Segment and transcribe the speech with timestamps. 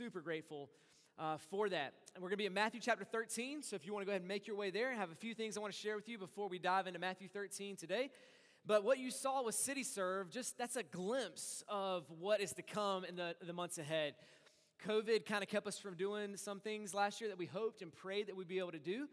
[0.00, 0.70] super grateful
[1.18, 1.92] uh, for that.
[2.14, 3.62] And we're going to be in Matthew chapter 13.
[3.62, 5.14] So if you want to go ahead and make your way there, I have a
[5.14, 8.08] few things I want to share with you before we dive into Matthew 13 today.
[8.64, 12.62] But what you saw with City Serve, just that's a glimpse of what is to
[12.62, 14.14] come in the, the months ahead.
[14.86, 17.92] COVID kind of kept us from doing some things last year that we hoped and
[17.92, 19.06] prayed that we'd be able to do.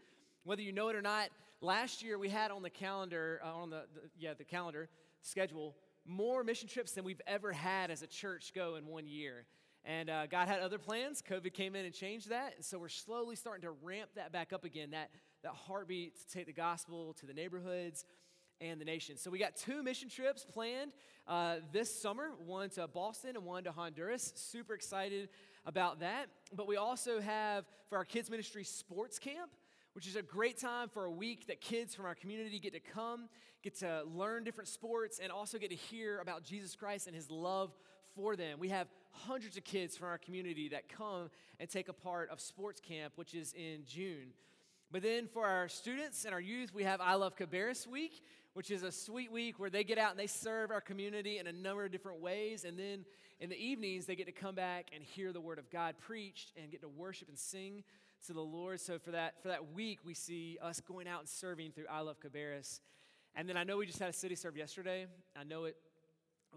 [0.46, 1.28] Whether you know it or not,
[1.60, 4.88] last year we had on the calendar, uh, on the, the, yeah, the calendar
[5.22, 5.76] schedule,
[6.06, 9.46] more mission trips than we've ever had as a church go in one year.
[9.88, 11.24] And uh, God had other plans.
[11.28, 12.56] COVID came in and changed that.
[12.58, 15.12] And so we're slowly starting to ramp that back up again, that,
[15.44, 18.04] that heartbeat to take the gospel to the neighborhoods
[18.60, 19.16] and the nation.
[19.16, 20.92] So we got two mission trips planned
[21.26, 24.34] uh, this summer one to Boston and one to Honduras.
[24.36, 25.30] Super excited
[25.66, 26.28] about that.
[26.54, 29.52] But we also have for our kids' ministry sports camp
[29.98, 32.80] which is a great time for a week that kids from our community get to
[32.80, 33.28] come,
[33.64, 37.32] get to learn different sports, and also get to hear about Jesus Christ and his
[37.32, 37.72] love
[38.14, 38.60] for them.
[38.60, 38.86] We have
[39.26, 43.14] hundreds of kids from our community that come and take a part of sports camp,
[43.16, 44.34] which is in June.
[44.92, 48.72] But then for our students and our youth, we have I Love Cabarrus Week, which
[48.72, 51.52] is a sweet week where they get out and they serve our community in a
[51.52, 52.64] number of different ways.
[52.64, 53.06] And then
[53.40, 56.54] in the evenings, they get to come back and hear the Word of God preached
[56.56, 57.84] and get to worship and sing
[58.28, 58.80] to the Lord.
[58.80, 62.00] So for that, for that week, we see us going out and serving through I
[62.00, 62.80] Love Cabarrus.
[63.36, 65.06] And then I know we just had a city serve yesterday.
[65.40, 65.76] I know it.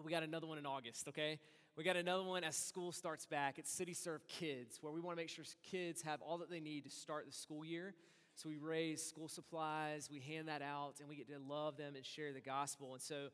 [0.03, 1.41] We got another one in August, okay?
[1.81, 3.59] We got another one as school starts back.
[3.59, 6.61] It's City Serve Kids, where we want to make sure kids have all that they
[6.61, 7.95] need to start the school year.
[8.35, 11.97] So we raise school supplies, we hand that out, and we get to love them
[11.97, 12.93] and share the gospel.
[12.93, 13.29] And so,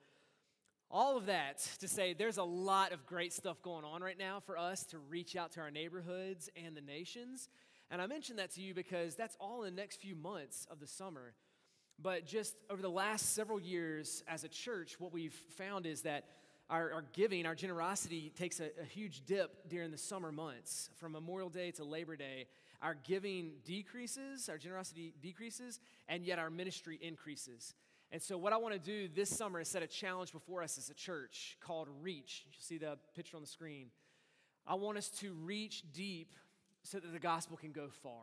[0.93, 4.39] all of that to say there's a lot of great stuff going on right now
[4.39, 7.49] for us to reach out to our neighborhoods and the nations.
[7.91, 10.79] And I mention that to you because that's all in the next few months of
[10.79, 11.35] the summer.
[12.01, 16.27] But just over the last several years as a church, what we've found is that
[16.69, 20.91] our, our giving, our generosity takes a, a, huge dip during the summer months.
[20.97, 22.47] From Memorial Day to Labor Day,
[22.83, 27.75] our giving decreases, our generosity decreases, and yet our ministry increases.
[28.11, 30.79] And so, what I want to do this summer is set a challenge before us
[30.79, 32.45] as a church called Reach.
[32.47, 33.89] You see the picture on the screen.
[34.67, 36.35] I want us to reach deep
[36.83, 38.23] so that the gospel can go far.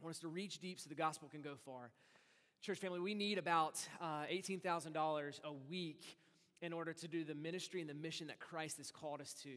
[0.00, 1.90] I want us to reach deep so the gospel can go far.
[2.62, 6.04] Church family, we need about uh, $18,000 a week
[6.62, 9.50] in order to do the ministry and the mission that Christ has called us to.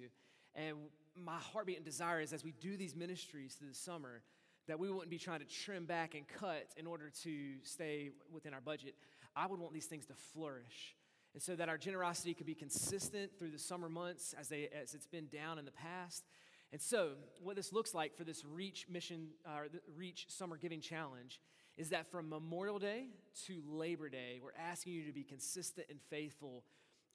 [0.56, 0.78] And
[1.16, 4.22] my heartbeat and desire is as we do these ministries through the summer,
[4.68, 8.54] that we wouldn't be trying to trim back and cut in order to stay within
[8.54, 8.96] our budget.
[9.36, 10.96] I would want these things to flourish.
[11.34, 14.94] And so that our generosity could be consistent through the summer months as, they, as
[14.94, 16.24] it's been down in the past.
[16.72, 17.12] And so,
[17.42, 21.40] what this looks like for this Reach Mission, uh, Reach Summer Giving Challenge
[21.78, 23.08] is that from Memorial Day
[23.46, 26.64] to Labor Day, we're asking you to be consistent and faithful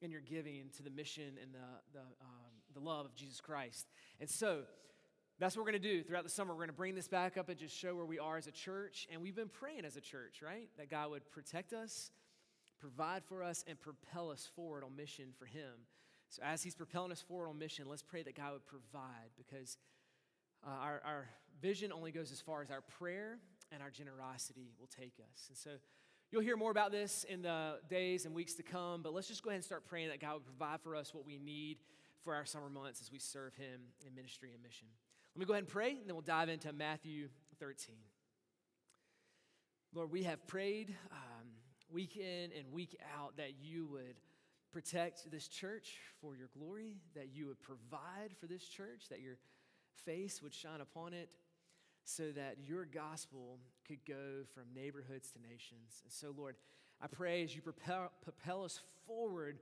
[0.01, 3.87] in your giving to the mission and the, the, um, the love of Jesus Christ.
[4.21, 4.63] And so
[5.39, 6.53] that's what we're going to do throughout the summer.
[6.53, 8.53] We're going to bring this back up and just show where we are as a
[8.53, 9.07] church.
[9.13, 10.69] And we've been praying as a church, right?
[10.79, 12.11] That God would protect us,
[12.81, 15.87] provide for us, and propel us forward on mission for Him.
[16.29, 19.79] So as He's propelling us forward on mission, let's pray that God would provide because
[20.67, 21.29] uh, our, our
[21.63, 23.39] vision only goes as far as our prayer
[23.71, 25.47] and our generosity will take us.
[25.49, 25.71] And so
[26.31, 29.43] You'll hear more about this in the days and weeks to come, but let's just
[29.43, 31.79] go ahead and start praying that God would provide for us what we need
[32.23, 34.89] for our summer months as we serve Him in ministry and mission.
[35.35, 37.29] Let me go ahead and pray, and then we'll dive into Matthew
[37.61, 37.95] 13.
[39.95, 41.49] Lord, we have prayed um,
[41.91, 44.21] week in and week out that you would
[44.71, 49.39] protect this church for your glory, that you would provide for this church, that your
[50.05, 51.31] face would shine upon it,
[52.09, 56.01] so that your gospel could go from neighborhoods to nations.
[56.03, 56.57] And so, Lord,
[57.03, 59.59] I pray as you propel, propel us forward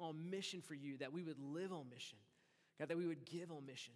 [0.00, 2.16] on mission for you, that we would live on mission,
[2.78, 3.92] God, that we would give on mission,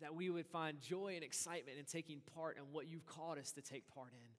[0.00, 3.50] that we would find joy and excitement in taking part in what you've called us
[3.52, 4.30] to take part in.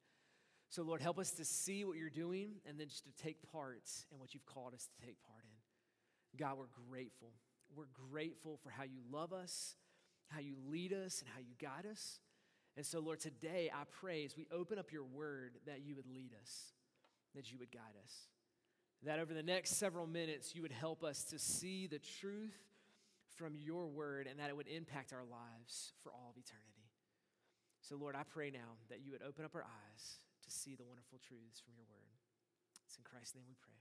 [0.69, 3.81] So, Lord, help us to see what you're doing and then just to take part
[4.13, 6.40] in what you've called us to take part in.
[6.40, 7.34] God, we're grateful.
[7.75, 9.75] We're grateful for how you love us,
[10.29, 12.20] how you lead us, and how you guide us.
[12.78, 16.08] And so, Lord, today I pray as we open up your word that you would
[16.08, 16.74] lead us,
[17.36, 18.14] that you would guide us,
[19.04, 22.58] that over the next several minutes you would help us to see the truth
[23.36, 26.70] from your word and that it would impact our lives for all of eternity.
[27.82, 30.84] So, Lord, I pray now that you would open up our eyes to see the
[30.84, 32.12] wonderful truths from your word.
[32.86, 33.80] It's in Christ's name we pray.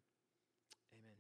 [0.95, 1.17] Amen.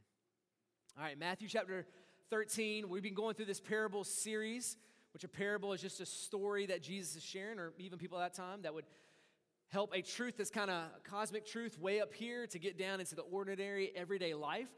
[0.96, 1.86] All right, Matthew chapter
[2.30, 2.88] 13.
[2.88, 4.76] We've been going through this parable series
[5.12, 8.32] which a parable is just a story that Jesus is sharing, or even people at
[8.32, 8.84] that time that would
[9.68, 13.14] help a truth that's kind of cosmic truth way up here to get down into
[13.14, 14.68] the ordinary, everyday life.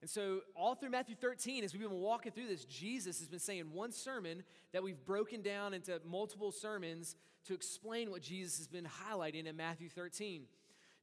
[0.00, 3.38] And so, all through Matthew 13, as we've been walking through this, Jesus has been
[3.38, 4.42] saying one sermon
[4.72, 7.14] that we've broken down into multiple sermons
[7.46, 10.42] to explain what Jesus has been highlighting in Matthew 13.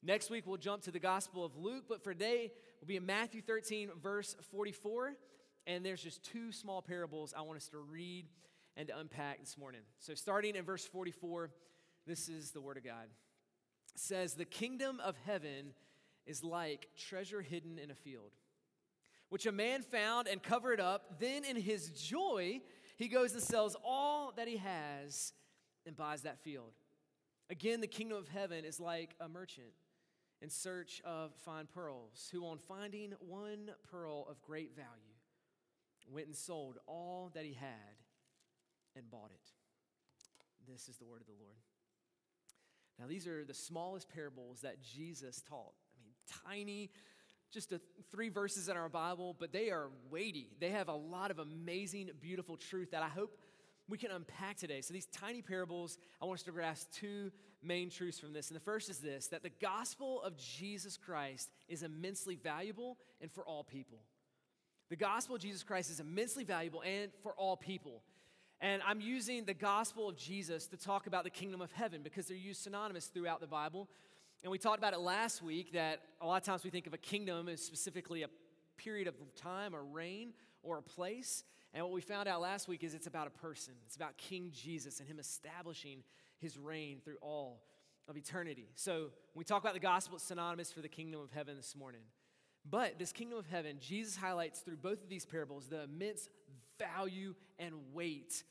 [0.03, 3.05] Next week, we'll jump to the Gospel of Luke, but for today, we'll be in
[3.05, 5.13] Matthew 13, verse 44.
[5.65, 8.25] And there's just two small parables I want us to read
[8.79, 9.81] and to unpack this morning.
[9.99, 11.51] So, starting in verse 44,
[12.07, 13.07] this is the Word of God.
[13.93, 15.73] It says, The kingdom of heaven
[16.25, 18.31] is like treasure hidden in a field
[19.27, 21.19] which a man found and covered up.
[21.19, 22.61] Then, in his joy,
[22.95, 25.33] he goes and sells all that he has
[25.85, 26.73] and buys that field.
[27.49, 29.67] Again, the kingdom of heaven is like a merchant
[30.41, 34.87] in search of fine pearls, who, on finding one pearl of great value,
[36.09, 37.98] went and sold all that he had
[38.99, 40.71] and bought it.
[40.71, 41.57] This is the word of the Lord.
[42.99, 45.73] Now, these are the smallest parables that Jesus taught.
[45.95, 46.13] I mean,
[46.45, 46.91] tiny
[47.51, 47.81] just a,
[48.11, 50.49] three verses in our Bible, but they are weighty.
[50.59, 53.37] They have a lot of amazing, beautiful truth that I hope
[53.87, 54.81] we can unpack today.
[54.81, 57.31] So, these tiny parables, I want us to grasp two
[57.63, 58.49] main truths from this.
[58.49, 63.31] And the first is this that the gospel of Jesus Christ is immensely valuable and
[63.31, 63.99] for all people.
[64.89, 68.03] The gospel of Jesus Christ is immensely valuable and for all people.
[68.61, 72.27] And I'm using the gospel of Jesus to talk about the kingdom of heaven because
[72.27, 73.87] they're used synonymous throughout the Bible.
[74.43, 76.93] And we talked about it last week that a lot of times we think of
[76.93, 78.29] a kingdom as specifically a
[78.75, 81.45] period of time, a reign, or a place.
[81.73, 83.75] And what we found out last week is it's about a person.
[83.85, 86.03] It's about King Jesus and him establishing
[86.39, 87.61] his reign through all
[88.09, 88.67] of eternity.
[88.75, 88.93] So
[89.33, 92.01] when we talk about the gospel, it's synonymous for the kingdom of heaven this morning.
[92.69, 96.27] But this kingdom of heaven, Jesus highlights through both of these parables the immense
[96.79, 98.43] value and weight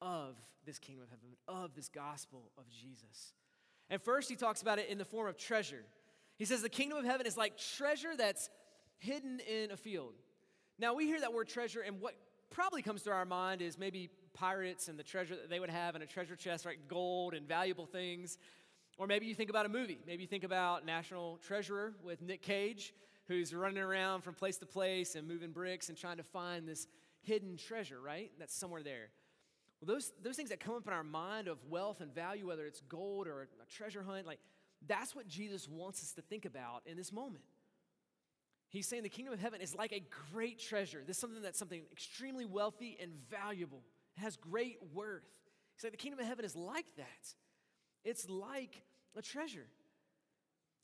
[0.00, 3.34] of this kingdom of heaven, of this gospel of Jesus.
[3.90, 5.84] And first, he talks about it in the form of treasure.
[6.36, 8.48] He says the kingdom of heaven is like treasure that's
[8.98, 10.14] hidden in a field.
[10.78, 12.14] Now, we hear that word treasure, and what
[12.50, 15.94] probably comes to our mind is maybe pirates and the treasure that they would have
[15.96, 16.78] in a treasure chest, right?
[16.88, 18.38] Gold and valuable things.
[18.98, 19.98] Or maybe you think about a movie.
[20.06, 22.94] Maybe you think about National Treasure with Nick Cage,
[23.26, 26.86] who's running around from place to place and moving bricks and trying to find this
[27.22, 28.30] hidden treasure, right?
[28.38, 29.10] That's somewhere there.
[29.80, 32.66] Well, those, those things that come up in our mind of wealth and value, whether
[32.66, 34.38] it's gold or a treasure hunt, like
[34.86, 37.44] that's what Jesus wants us to think about in this moment.
[38.68, 40.02] He's saying the kingdom of heaven is like a
[40.32, 41.02] great treasure.
[41.06, 43.82] This is something that's something extremely wealthy and valuable.
[44.16, 45.28] It has great worth.
[45.76, 47.34] He's like the kingdom of heaven is like that.
[48.04, 48.82] It's like
[49.16, 49.66] a treasure.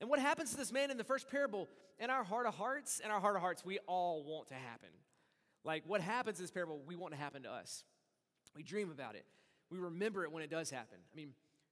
[0.00, 1.68] And what happens to this man in the first parable?
[1.98, 4.90] In our heart of hearts, in our heart of hearts, we all want to happen.
[5.64, 7.84] Like what happens in this parable, we want to happen to us.
[8.56, 9.24] We dream about it.
[9.70, 10.98] We remember it when it does happen.
[11.12, 11.30] I mean,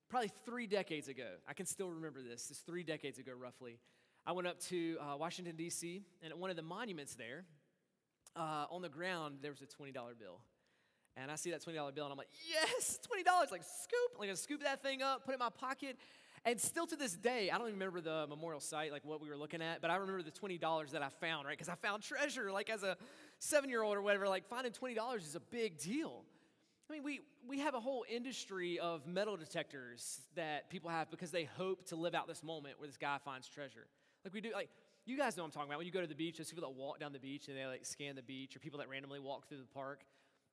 [0.08, 2.46] probably three decades ago, I can still remember this.
[2.46, 3.78] This three decades ago, roughly.
[4.26, 7.44] I went up to uh, Washington, D.C., and at one of the monuments there,
[8.34, 10.40] uh, on the ground, there was a $20 bill.
[11.16, 13.50] And I see that $20 bill, and I'm like, yes, $20.
[13.50, 14.18] Like, scoop.
[14.18, 15.96] Like, I scoop that thing up, put it in my pocket.
[16.44, 19.28] And still to this day, I don't even remember the memorial site, like what we
[19.28, 21.58] were looking at, but I remember the $20 that I found, right?
[21.58, 22.96] Because I found treasure, like as a
[23.38, 24.28] seven year old or whatever.
[24.28, 26.24] Like, finding $20 is a big deal.
[26.88, 31.30] I mean, we, we have a whole industry of metal detectors that people have because
[31.30, 33.88] they hope to live out this moment where this guy finds treasure.
[34.24, 34.68] Like we do, like,
[35.04, 35.78] you guys know I'm talking about.
[35.78, 37.64] When you go to the beach, there's people that walk down the beach and they
[37.64, 40.04] like scan the beach, or people that randomly walk through the park.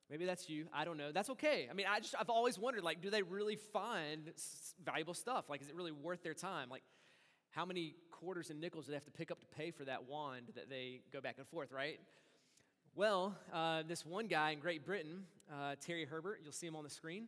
[0.09, 0.67] Maybe that's you.
[0.73, 1.11] I don't know.
[1.11, 1.67] That's okay.
[1.69, 4.31] I mean, I just I've always wondered, like, do they really find
[4.83, 5.49] valuable stuff?
[5.49, 6.69] Like, is it really worth their time?
[6.69, 6.83] Like,
[7.49, 10.07] how many quarters and nickels do they have to pick up to pay for that
[10.07, 11.99] wand that they go back and forth, right?
[12.95, 16.83] Well, uh, this one guy in Great Britain, uh, Terry Herbert, you'll see him on
[16.83, 17.27] the screen.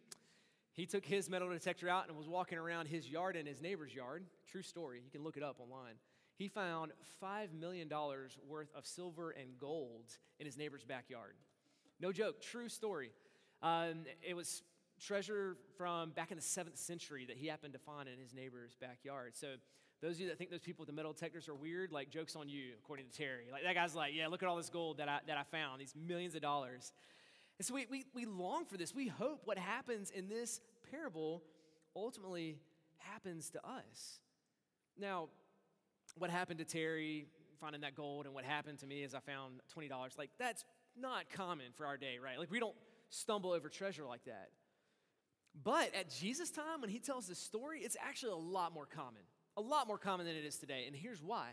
[0.73, 3.91] He took his metal detector out and was walking around his yard and his neighbor's
[3.91, 4.25] yard.
[4.45, 5.01] True story.
[5.03, 5.95] You can look it up online.
[6.37, 7.89] He found $5 million
[8.47, 10.03] worth of silver and gold
[10.39, 11.33] in his neighbor's backyard.
[11.99, 13.09] No joke, true story.
[13.63, 14.61] Um, it was
[15.01, 18.75] treasure from back in the seventh century that he happened to find in his neighbor's
[18.79, 19.35] backyard.
[19.35, 19.55] So
[20.01, 22.35] those of you that think those people with the metal detectors are weird, like joke's
[22.35, 23.45] on you, according to Terry.
[23.51, 25.79] Like that guy's like, yeah, look at all this gold that I, that I found,
[25.81, 26.93] these millions of dollars.
[27.57, 28.93] And so we, we, we long for this.
[28.93, 30.59] We hope what happens in this
[30.91, 31.43] parable
[31.95, 32.57] ultimately
[32.97, 34.19] happens to us.
[34.99, 35.29] Now,
[36.17, 37.27] what happened to Terry
[37.59, 40.65] finding that gold and what happened to me is I found $20, like that's
[40.97, 42.37] not common for our day, right?
[42.37, 42.75] Like we don't
[43.09, 44.49] stumble over treasure like that.
[45.63, 49.21] But at Jesus' time, when he tells this story, it's actually a lot more common
[49.57, 50.85] a lot more common than it is today.
[50.87, 51.49] And here's why.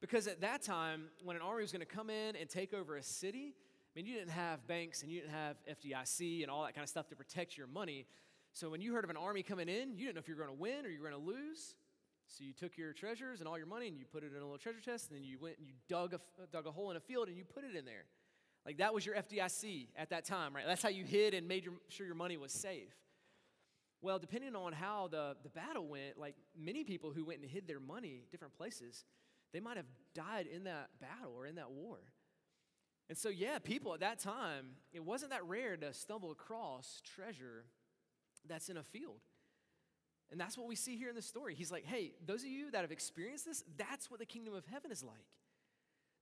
[0.00, 2.96] Because at that time, when an army was going to come in and take over
[2.96, 6.64] a city, I mean, you didn't have banks and you didn't have FDIC and all
[6.64, 8.06] that kind of stuff to protect your money.
[8.52, 10.44] So when you heard of an army coming in, you didn't know if you were
[10.44, 11.74] going to win or you were going to lose.
[12.28, 14.44] So you took your treasures and all your money and you put it in a
[14.44, 16.20] little treasure chest, and then you went and you dug a,
[16.52, 18.04] dug a hole in a field and you put it in there.
[18.64, 20.64] Like that was your FDIC at that time, right?
[20.66, 22.94] That's how you hid and made your, sure your money was safe.
[24.02, 27.68] Well, depending on how the, the battle went, like many people who went and hid
[27.68, 29.04] their money different places,
[29.52, 31.98] they might have died in that battle or in that war.
[33.08, 37.64] And so, yeah, people at that time, it wasn't that rare to stumble across treasure
[38.48, 39.20] that's in a field.
[40.30, 41.54] And that's what we see here in the story.
[41.54, 44.64] He's like, hey, those of you that have experienced this, that's what the kingdom of
[44.66, 45.26] heaven is like.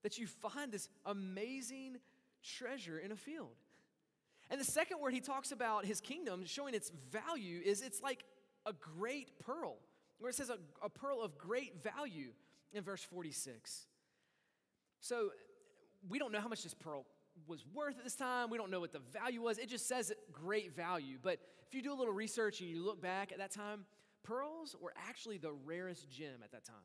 [0.02, 1.98] That you find this amazing
[2.42, 3.56] treasure in a field.
[4.50, 8.24] And the second word he talks about his kingdom, showing its value, is it's like
[8.66, 9.76] a great pearl,
[10.18, 12.30] where it says a, a pearl of great value
[12.72, 13.86] in verse 46.
[15.00, 15.30] So
[16.08, 17.06] we don't know how much this pearl
[17.46, 18.50] was worth at this time.
[18.50, 19.58] We don't know what the value was.
[19.58, 21.18] It just says great value.
[21.22, 23.84] But if you do a little research and you look back at that time,
[24.22, 26.76] pearls were actually the rarest gem at that time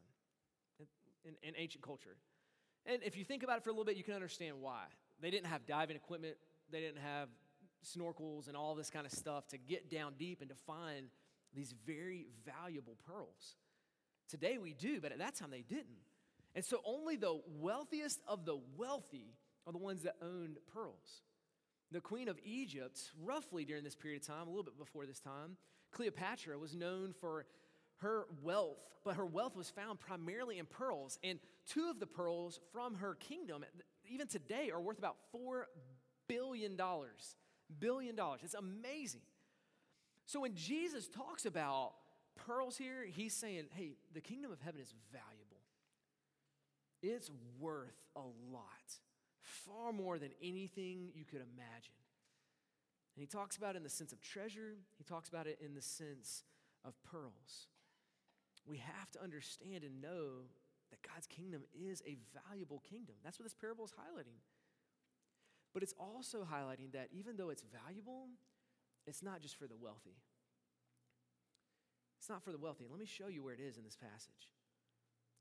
[0.80, 0.86] in,
[1.26, 2.18] in, in ancient culture.
[2.86, 4.84] And if you think about it for a little bit, you can understand why.
[5.22, 6.36] They didn't have diving equipment,
[6.72, 7.30] they didn't have
[7.84, 11.08] snorkels and all this kind of stuff to get down deep and to find
[11.54, 13.56] these very valuable pearls.
[14.30, 16.02] Today we do, but at that time they didn't.
[16.56, 19.36] And so only the wealthiest of the wealthy
[19.66, 21.22] are the ones that owned pearls.
[21.92, 25.20] The queen of Egypt, roughly during this period of time, a little bit before this
[25.20, 25.58] time,
[25.92, 27.46] Cleopatra was known for
[27.98, 31.20] her wealth, but her wealth was found primarily in pearls.
[31.24, 33.64] And two of the pearls from her kingdom,
[34.10, 35.64] even today, are worth about $4
[36.28, 36.76] billion.
[37.80, 38.42] Billion dollars.
[38.44, 39.22] It's amazing.
[40.26, 41.94] So when Jesus talks about
[42.36, 45.62] pearls here, he's saying, hey, the kingdom of heaven is valuable.
[47.02, 49.00] It's worth a lot,
[49.42, 51.94] far more than anything you could imagine.
[53.16, 55.76] And he talks about it in the sense of treasure, he talks about it in
[55.76, 56.44] the sense
[56.86, 57.68] of pearls.
[58.66, 60.48] We have to understand and know
[60.90, 63.16] that God's kingdom is a valuable kingdom.
[63.24, 64.40] That's what this parable is highlighting.
[65.74, 68.28] But it's also highlighting that even though it's valuable,
[69.08, 70.18] it's not just for the wealthy.
[72.20, 72.86] It's not for the wealthy.
[72.90, 74.50] Let me show you where it is in this passage.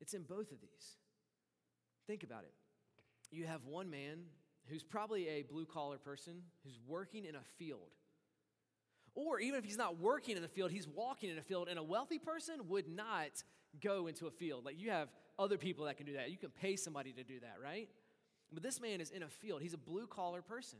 [0.01, 0.97] It's in both of these.
[2.07, 2.55] Think about it.
[3.31, 4.25] You have one man
[4.67, 7.93] who's probably a blue collar person who's working in a field.
[9.15, 11.79] Or even if he's not working in the field, he's walking in a field, and
[11.79, 13.45] a wealthy person would not
[13.81, 14.65] go into a field.
[14.65, 15.09] Like you have
[15.39, 16.31] other people that can do that.
[16.31, 17.89] You can pay somebody to do that, right?
[18.53, 19.63] But this man is in a field.
[19.63, 20.79] He's a blue collar person.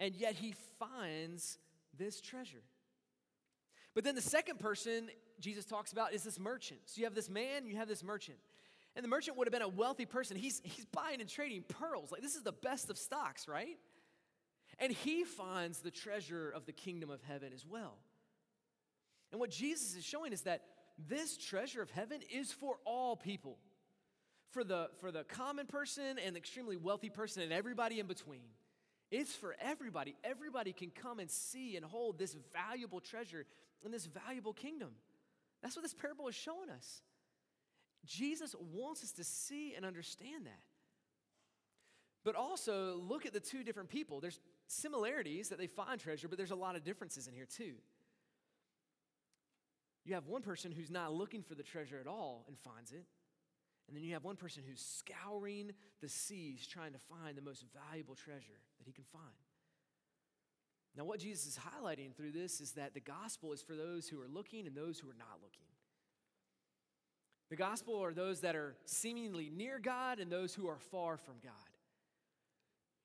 [0.00, 1.58] And yet he finds
[1.96, 2.62] this treasure.
[3.94, 6.80] But then the second person Jesus talks about is this merchant.
[6.86, 8.38] So you have this man, you have this merchant.
[8.96, 10.36] And the merchant would have been a wealthy person.
[10.36, 12.10] He's, he's buying and trading pearls.
[12.10, 13.78] Like, this is the best of stocks, right?
[14.78, 17.96] And he finds the treasure of the kingdom of heaven as well.
[19.30, 20.62] And what Jesus is showing is that
[21.08, 23.58] this treasure of heaven is for all people
[24.50, 28.48] for the, for the common person and the extremely wealthy person and everybody in between.
[29.10, 30.16] It's for everybody.
[30.22, 33.46] Everybody can come and see and hold this valuable treasure
[33.84, 34.90] in this valuable kingdom.
[35.62, 37.02] That's what this parable is showing us.
[38.06, 40.60] Jesus wants us to see and understand that.
[42.24, 44.20] But also, look at the two different people.
[44.20, 47.74] There's similarities that they find treasure, but there's a lot of differences in here too.
[50.04, 53.04] You have one person who's not looking for the treasure at all and finds it.
[53.88, 57.64] And then you have one person who's scouring the seas trying to find the most
[57.88, 59.24] valuable treasure that he can find.
[60.96, 64.20] Now, what Jesus is highlighting through this is that the gospel is for those who
[64.20, 65.66] are looking and those who are not looking.
[67.50, 71.34] The gospel are those that are seemingly near God and those who are far from
[71.42, 71.52] God.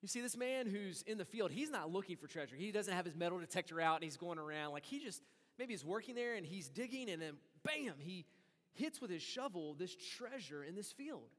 [0.02, 2.56] You see, this man who's in the field, he's not looking for treasure.
[2.56, 4.72] He doesn't have his metal detector out and he's going around.
[4.72, 5.22] Like he just,
[5.58, 8.26] maybe he's working there and he's digging and then bam, he
[8.74, 11.30] hits with his shovel this treasure in this field.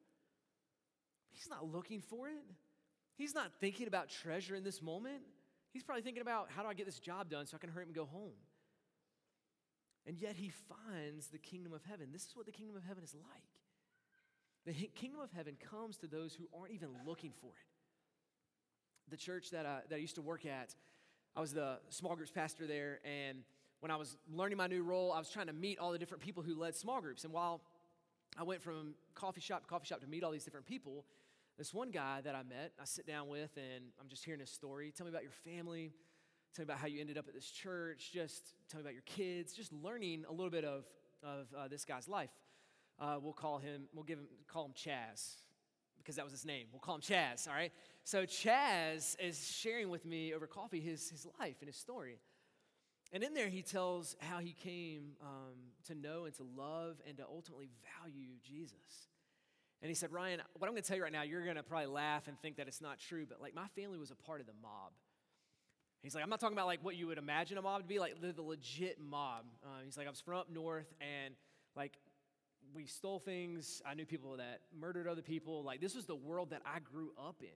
[1.32, 2.44] He's not looking for it.
[3.18, 5.22] He's not thinking about treasure in this moment.
[5.72, 7.84] He's probably thinking about how do I get this job done so I can hurry
[7.84, 8.32] up and go home.
[10.08, 12.10] And yet he finds the kingdom of heaven.
[12.14, 13.44] This is what the kingdom of heaven is like.
[14.66, 19.12] The kingdom of heaven comes to those who aren't even looking for it.
[19.12, 20.74] The church that I, that I used to work at,
[21.36, 23.44] I was the small groups pastor there, and
[23.80, 26.24] when I was learning my new role, I was trying to meet all the different
[26.24, 27.24] people who led small groups.
[27.24, 27.62] And while
[28.38, 31.06] I went from coffee shop to coffee shop to meet all these different people,
[31.58, 34.50] this one guy that I met, I sit down with, and I'm just hearing his
[34.50, 34.92] story.
[34.96, 35.94] Tell me about your family.
[36.54, 38.12] Tell me about how you ended up at this church.
[38.14, 39.54] Just tell me about your kids.
[39.54, 40.86] Just learning a little bit of,
[41.24, 42.32] of uh, this guy's life.
[43.00, 45.36] Uh, we'll call him, we'll give him, call him Chaz
[45.98, 46.68] because that was his name.
[46.72, 47.72] We'll call him Chaz, all right?
[48.04, 52.20] So Chaz is sharing with me over coffee his, his life and his story.
[53.16, 55.56] And in there, he tells how he came um,
[55.88, 57.70] to know and to love and to ultimately
[58.04, 59.08] value Jesus.
[59.82, 61.64] And he said, Ryan, what I'm going to tell you right now, you're going to
[61.64, 64.42] probably laugh and think that it's not true, but like my family was a part
[64.42, 64.92] of the mob.
[66.04, 68.00] He's like, I'm not talking about like what you would imagine a mob to be,
[68.00, 69.46] like the, the legit mob.
[69.64, 71.36] Uh, he's like, I was from up north and
[71.74, 71.94] like
[72.74, 73.82] we stole things.
[73.86, 75.64] I knew people that murdered other people.
[75.64, 77.48] Like this was the world that I grew up in.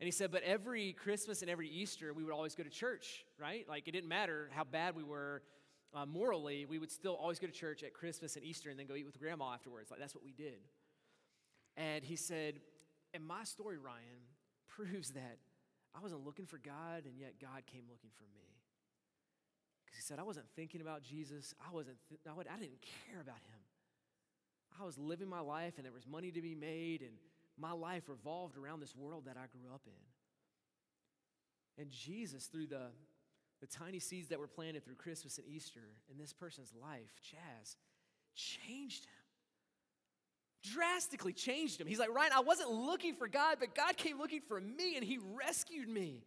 [0.00, 3.24] And he said, but every Christmas and every Easter, we would always go to church,
[3.38, 3.64] right?
[3.68, 5.42] Like it didn't matter how bad we were
[5.94, 8.86] uh, morally, we would still always go to church at Christmas and Easter and then
[8.86, 9.90] go eat with grandma afterwards.
[9.90, 10.58] Like that's what we did.
[11.76, 12.60] And he said,
[13.12, 14.26] and my story, Ryan,
[14.68, 15.38] proves that
[15.94, 18.42] I wasn't looking for God, and yet God came looking for me.
[19.84, 21.54] Because he said, I wasn't thinking about Jesus.
[21.64, 23.60] I wasn't, th- I, would, I didn't care about him.
[24.80, 27.12] I was living my life, and there was money to be made, and
[27.58, 31.82] my life revolved around this world that I grew up in.
[31.82, 32.86] And Jesus, through the,
[33.60, 35.80] the tiny seeds that were planted through Christmas and Easter
[36.10, 37.76] in this person's life, Chaz,
[38.34, 40.72] changed him.
[40.72, 41.86] Drastically changed him.
[41.86, 45.04] He's like, Ryan, I wasn't looking for God, but God came looking for me and
[45.04, 46.22] he rescued me.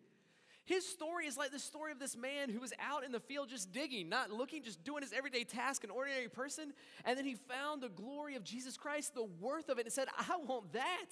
[0.68, 3.48] His story is like the story of this man who was out in the field
[3.48, 6.74] just digging, not looking, just doing his everyday task, an ordinary person.
[7.06, 10.10] And then he found the glory of Jesus Christ, the worth of it, and said,
[10.18, 11.06] I want that.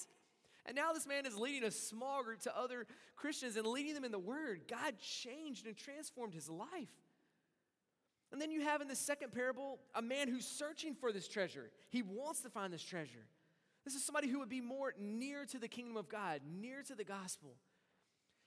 [0.65, 2.85] And now this man is leading a small group to other
[3.15, 4.63] Christians and leading them in the word.
[4.69, 6.89] God changed and transformed his life.
[8.33, 11.71] And then you have in the second parable a man who's searching for this treasure.
[11.91, 13.25] He wants to find this treasure.
[13.85, 16.93] This is somebody who would be more near to the kingdom of God, near to
[16.95, 17.55] the gospel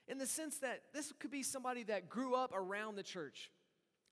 [0.09, 3.51] in the sense that this could be somebody that grew up around the church.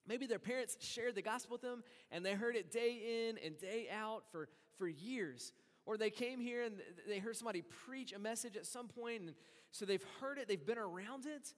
[0.08, 3.58] Maybe their parents shared the gospel with them and they heard it day in and
[3.60, 5.52] day out for, for years.
[5.86, 6.76] Or they came here and
[7.08, 9.34] they heard somebody preach a message at some point, and
[9.72, 11.54] so they've heard it, they've been around it,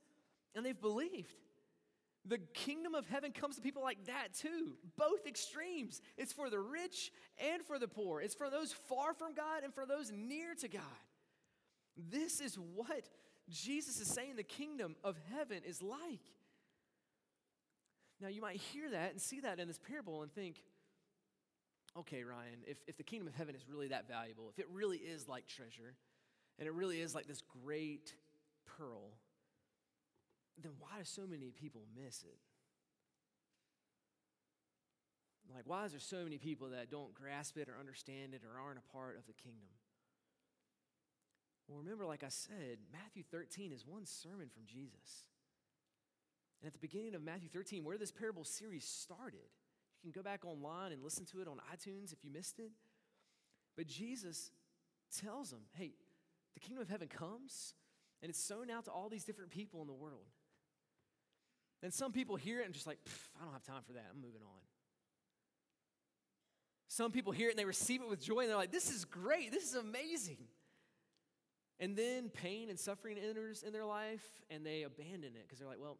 [0.55, 1.33] and they've believed.
[2.25, 5.99] The kingdom of heaven comes to people like that too, both extremes.
[6.15, 9.73] It's for the rich and for the poor, it's for those far from God and
[9.73, 10.81] for those near to God.
[11.97, 13.09] This is what
[13.49, 16.21] Jesus is saying the kingdom of heaven is like.
[18.21, 20.61] Now, you might hear that and see that in this parable and think,
[21.97, 24.97] okay, Ryan, if, if the kingdom of heaven is really that valuable, if it really
[24.97, 25.95] is like treasure,
[26.57, 28.13] and it really is like this great
[28.77, 29.13] pearl,
[30.61, 32.37] then why do so many people miss it?
[35.55, 38.61] Like, why is there so many people that don't grasp it or understand it or
[38.61, 39.69] aren't a part of the kingdom?
[41.69, 45.23] Well, remember, like I said, Matthew 13 is one sermon from Jesus.
[46.59, 49.47] And at the beginning of Matthew 13, where this parable series started,
[50.01, 52.71] you can go back online and listen to it on iTunes if you missed it.
[53.77, 54.49] But Jesus
[55.15, 55.91] tells them, hey,
[56.55, 57.75] the kingdom of heaven comes,
[58.23, 60.25] and it's sown out to all these different people in the world.
[61.83, 62.97] And some people hear it and just like,
[63.39, 64.07] I don't have time for that.
[64.11, 64.61] I'm moving on.
[66.87, 69.05] Some people hear it and they receive it with joy and they're like, this is
[69.05, 69.51] great.
[69.51, 70.39] This is amazing.
[71.79, 75.67] And then pain and suffering enters in their life and they abandon it because they're
[75.67, 75.97] like, well,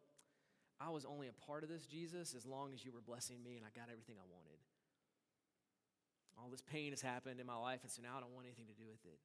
[0.80, 3.56] I was only a part of this, Jesus, as long as you were blessing me
[3.56, 4.60] and I got everything I wanted.
[6.38, 8.64] All this pain has happened in my life, and so now I don't want anything
[8.68, 9.20] to do with it.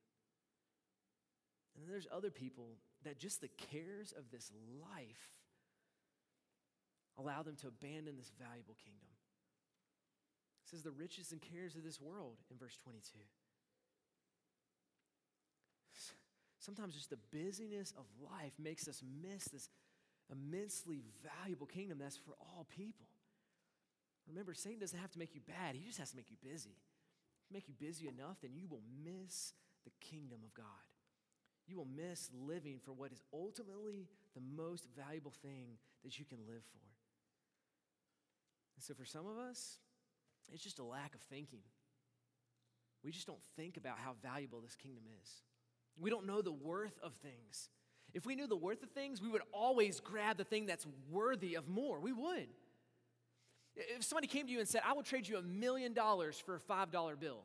[1.74, 5.40] And then there's other people that just the cares of this life
[7.18, 9.08] allow them to abandon this valuable kingdom.
[10.64, 13.20] It says the riches and cares of this world in verse 22.
[16.66, 19.70] Sometimes just the busyness of life makes us miss this
[20.32, 23.06] immensely valuable kingdom that's for all people.
[24.28, 26.78] Remember, Satan doesn't have to make you bad, he just has to make you busy.
[27.52, 30.66] Make you busy enough, then you will miss the kingdom of God.
[31.68, 36.40] You will miss living for what is ultimately the most valuable thing that you can
[36.48, 36.88] live for.
[38.76, 39.78] And so, for some of us,
[40.52, 41.62] it's just a lack of thinking.
[43.04, 45.30] We just don't think about how valuable this kingdom is.
[46.00, 47.70] We don't know the worth of things.
[48.14, 51.56] If we knew the worth of things, we would always grab the thing that's worthy
[51.56, 52.00] of more.
[52.00, 52.48] We would.
[53.76, 56.56] If somebody came to you and said, I will trade you a million dollars for
[56.56, 57.44] a $5 bill,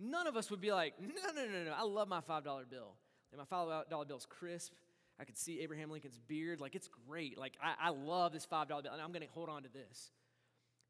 [0.00, 2.94] none of us would be like, no, no, no, no, I love my $5 bill.
[3.30, 4.72] And my $5 bill is crisp.
[5.20, 6.60] I could see Abraham Lincoln's beard.
[6.60, 7.38] Like, it's great.
[7.38, 10.10] Like, I, I love this $5 bill, and I'm going to hold on to this.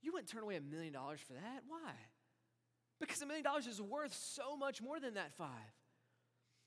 [0.02, 1.62] You wouldn't turn away a million dollars for that.
[1.66, 1.92] Why?
[3.00, 5.48] Because a million dollars is worth so much more than that five.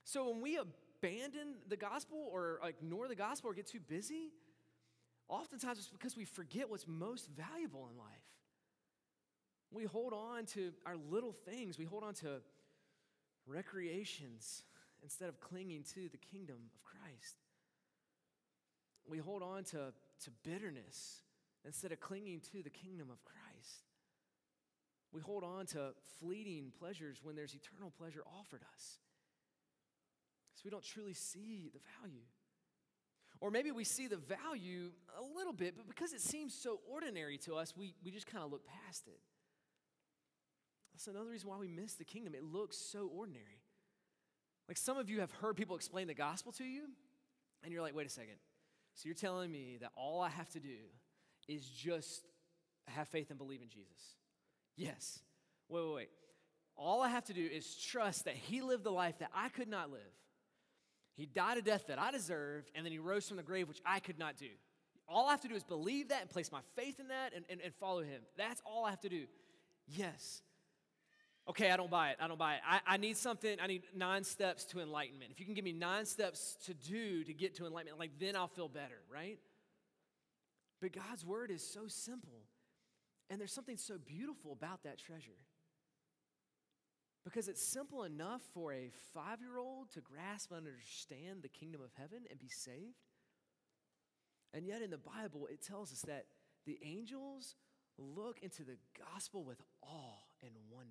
[0.04, 4.30] So when we abandon the gospel or ignore the gospel or get too busy,
[5.28, 8.06] oftentimes it's because we forget what's most valuable in life.
[9.70, 12.42] We hold on to our little things, we hold on to
[13.46, 14.64] recreations
[15.02, 17.36] instead of clinging to the kingdom of Christ.
[19.08, 19.92] We hold on to,
[20.24, 21.22] to bitterness
[21.64, 23.86] instead of clinging to the kingdom of Christ.
[25.12, 28.98] We hold on to fleeting pleasures when there's eternal pleasure offered us.
[30.62, 32.22] So we don't truly see the value.
[33.40, 37.38] Or maybe we see the value a little bit, but because it seems so ordinary
[37.38, 39.18] to us, we, we just kind of look past it.
[40.94, 42.34] That's another reason why we miss the kingdom.
[42.36, 43.60] It looks so ordinary.
[44.68, 46.82] Like some of you have heard people explain the gospel to you,
[47.64, 48.36] and you're like, wait a second.
[48.94, 50.76] So you're telling me that all I have to do
[51.48, 52.22] is just
[52.86, 54.16] have faith and believe in Jesus?
[54.76, 55.18] Yes.
[55.68, 56.08] Wait, wait, wait.
[56.76, 59.68] All I have to do is trust that He lived the life that I could
[59.68, 60.00] not live.
[61.14, 63.82] He died a death that I deserved, and then He rose from the grave, which
[63.84, 64.48] I could not do.
[65.08, 67.44] All I have to do is believe that and place my faith in that and,
[67.50, 68.22] and, and follow Him.
[68.36, 69.26] That's all I have to do.
[69.86, 70.42] Yes.
[71.48, 72.16] Okay, I don't buy it.
[72.20, 72.60] I don't buy it.
[72.66, 75.32] I, I need something, I need nine steps to enlightenment.
[75.32, 78.36] If you can give me nine steps to do to get to enlightenment, like then
[78.36, 79.38] I'll feel better, right?
[80.80, 82.42] But God's word is so simple.
[83.28, 85.38] And there's something so beautiful about that treasure.
[87.24, 91.80] Because it's simple enough for a five year old to grasp and understand the kingdom
[91.80, 92.96] of heaven and be saved.
[94.52, 96.26] And yet in the Bible, it tells us that
[96.66, 97.54] the angels
[97.98, 98.76] look into the
[99.12, 100.90] gospel with awe and wonder.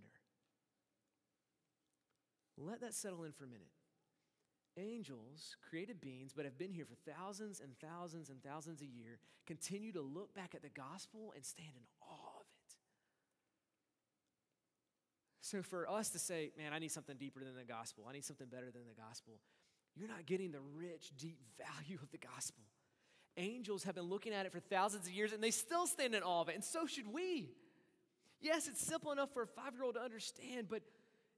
[2.58, 3.72] Let that settle in for a minute.
[4.78, 9.20] Angels, created beings, but have been here for thousands and thousands and thousands a year,
[9.46, 12.76] continue to look back at the gospel and stand in awe of it.
[15.42, 18.26] So, for us to say, man, I need something deeper than the gospel, I need
[18.26, 19.34] something better than the gospel,
[19.96, 22.64] you're not getting the rich, deep value of the gospel.
[23.38, 26.22] Angels have been looking at it for thousands of years and they still stand in
[26.22, 27.50] awe of it, and so should we.
[28.40, 30.82] Yes, it's simple enough for a five year old to understand, but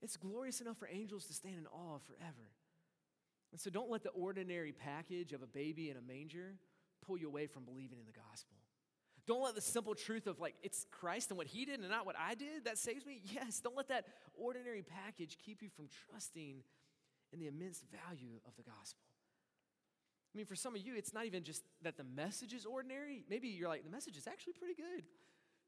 [0.02, 2.52] it's glorious enough for angels to stand in awe forever.
[3.52, 6.56] And so don't let the ordinary package of a baby in a manger
[7.06, 8.53] pull you away from believing in the gospel.
[9.26, 12.06] Don't let the simple truth of like it's Christ and what he did and not
[12.06, 13.22] what I did that saves me.
[13.24, 14.06] Yes, don't let that
[14.38, 16.64] ordinary package keep you from trusting
[17.32, 19.06] in the immense value of the gospel.
[20.34, 23.24] I mean, for some of you, it's not even just that the message is ordinary.
[23.30, 25.04] Maybe you're like, the message is actually pretty good.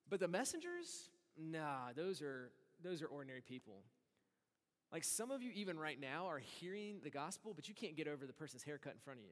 [0.09, 2.51] But the messengers, nah, those are
[2.83, 3.83] those are ordinary people.
[4.91, 8.07] Like some of you, even right now, are hearing the gospel, but you can't get
[8.07, 9.31] over the person's haircut in front of you.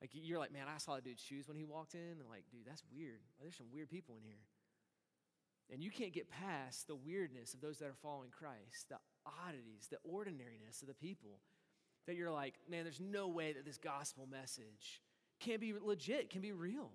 [0.00, 2.44] Like you're like, man, I saw a dude's shoes when he walked in, and like,
[2.50, 3.20] dude, that's weird.
[3.40, 4.44] There's some weird people in here.
[5.70, 9.88] And you can't get past the weirdness of those that are following Christ, the oddities,
[9.90, 11.40] the ordinariness of the people.
[12.06, 15.02] That you're like, man, there's no way that this gospel message
[15.40, 16.90] can be legit, can be real.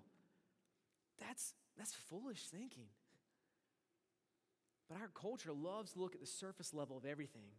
[1.20, 2.88] That's that's foolish thinking.
[4.88, 7.50] But our culture loves to look at the surface level of everything.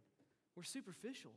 [0.54, 1.32] We're superficial.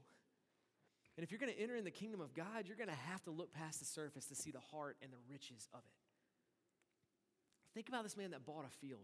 [1.20, 3.22] And if you're going to enter in the kingdom of God, you're going to have
[3.24, 5.92] to look past the surface to see the heart and the riches of it.
[7.74, 9.04] Think about this man that bought a field.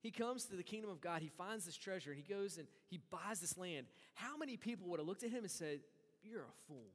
[0.00, 2.66] He comes to the kingdom of God, he finds this treasure, and he goes and
[2.88, 3.84] he buys this land.
[4.14, 5.80] How many people would have looked at him and said,
[6.22, 6.88] You're a fool?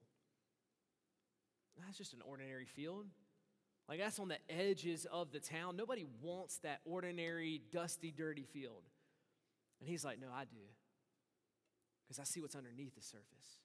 [1.86, 3.06] That's just an ordinary field.
[3.88, 5.78] Like that's on the edges of the town.
[5.78, 8.82] Nobody wants that ordinary, dusty, dirty field.
[9.80, 10.66] And he's like, No, I do.
[12.08, 13.60] Because I see what's underneath the surface.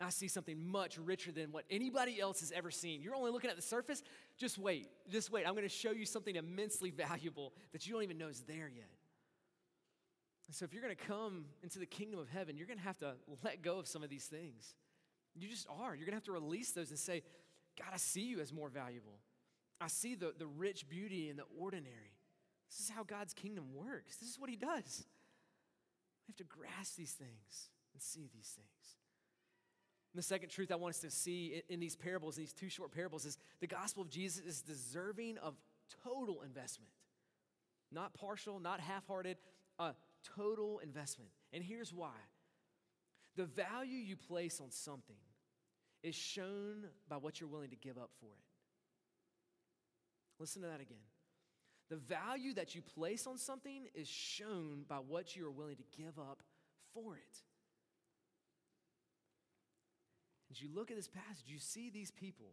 [0.00, 3.02] I see something much richer than what anybody else has ever seen.
[3.02, 4.02] You're only looking at the surface.
[4.36, 4.88] Just wait.
[5.10, 5.44] Just wait.
[5.44, 8.70] I'm going to show you something immensely valuable that you don't even know is there
[8.74, 8.88] yet.
[10.50, 12.96] So, if you're going to come into the kingdom of heaven, you're going to have
[12.98, 14.74] to let go of some of these things.
[15.34, 15.94] You just are.
[15.94, 17.22] You're going to have to release those and say,
[17.78, 19.18] God, I see you as more valuable.
[19.78, 22.16] I see the, the rich beauty in the ordinary.
[22.70, 24.16] This is how God's kingdom works.
[24.16, 25.04] This is what He does.
[26.26, 28.96] We have to grasp these things and see these things.
[30.12, 32.52] And the second truth I want us to see in, in these parables, in these
[32.52, 35.54] two short parables, is the gospel of Jesus is deserving of
[36.04, 36.92] total investment.
[37.92, 39.38] Not partial, not half hearted,
[39.78, 39.94] a
[40.36, 41.30] total investment.
[41.52, 42.14] And here's why
[43.36, 45.16] the value you place on something
[46.02, 48.44] is shown by what you're willing to give up for it.
[50.38, 50.98] Listen to that again.
[51.90, 55.84] The value that you place on something is shown by what you are willing to
[55.96, 56.42] give up
[56.92, 57.42] for it.
[60.50, 62.52] As you look at this passage, you see these people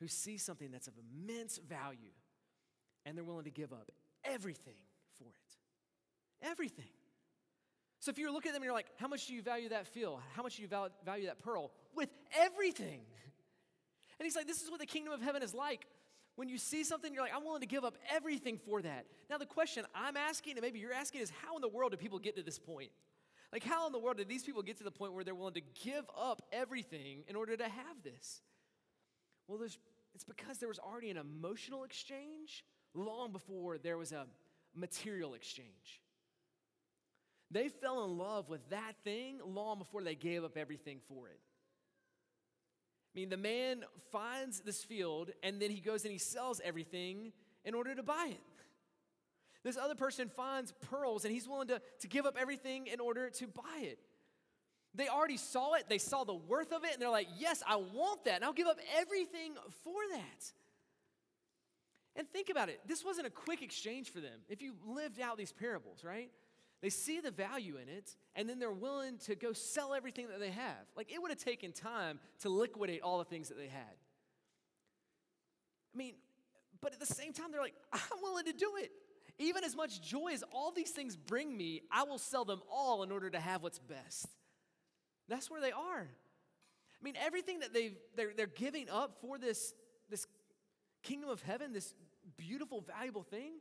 [0.00, 2.12] who see something that's of immense value
[3.06, 3.90] and they're willing to give up
[4.24, 4.76] everything
[5.18, 6.46] for it.
[6.46, 6.84] Everything.
[8.00, 9.86] So if you look at them and you're like, how much do you value that
[9.86, 10.20] field?
[10.34, 11.70] How much do you value that pearl?
[11.94, 13.00] With everything.
[14.16, 15.88] And he's like, this is what the kingdom of heaven is like
[16.36, 19.06] when you see something, you're like, I'm willing to give up everything for that.
[19.30, 21.96] Now, the question I'm asking, and maybe you're asking, is how in the world do
[21.96, 22.90] people get to this point?
[23.54, 25.54] Like, how in the world did these people get to the point where they're willing
[25.54, 28.42] to give up everything in order to have this?
[29.46, 32.64] Well, It's because there was already an emotional exchange
[32.94, 34.26] long before there was a
[34.74, 36.00] material exchange.
[37.52, 41.38] They fell in love with that thing long before they gave up everything for it.
[43.14, 47.32] I mean, the man finds this field and then he goes and he sells everything
[47.64, 48.53] in order to buy it.
[49.64, 53.30] This other person finds pearls and he's willing to, to give up everything in order
[53.30, 53.98] to buy it.
[54.94, 57.76] They already saw it, they saw the worth of it, and they're like, Yes, I
[57.76, 60.52] want that, and I'll give up everything for that.
[62.16, 64.40] And think about it this wasn't a quick exchange for them.
[64.48, 66.30] If you lived out these parables, right?
[66.80, 70.38] They see the value in it, and then they're willing to go sell everything that
[70.38, 70.86] they have.
[70.96, 73.96] Like it would have taken time to liquidate all the things that they had.
[75.94, 76.14] I mean,
[76.80, 78.92] but at the same time, they're like, I'm willing to do it.
[79.38, 83.02] Even as much joy as all these things bring me, I will sell them all
[83.02, 84.26] in order to have what's best.
[85.28, 86.06] That's where they are.
[86.06, 89.74] I mean, everything that they've, they're, they're giving up for this,
[90.08, 90.26] this
[91.02, 91.94] kingdom of heaven, this
[92.36, 93.54] beautiful, valuable thing,